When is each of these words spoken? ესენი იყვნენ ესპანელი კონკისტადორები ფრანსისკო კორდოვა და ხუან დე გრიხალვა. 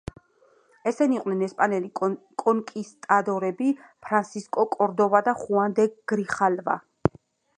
ესენი 0.91 1.15
იყვნენ 1.17 1.43
ესპანელი 1.47 1.89
კონკისტადორები 1.99 3.69
ფრანსისკო 4.07 4.67
კორდოვა 4.79 5.23
და 5.29 5.37
ხუან 5.43 5.79
დე 5.81 5.89
გრიხალვა. 6.13 6.81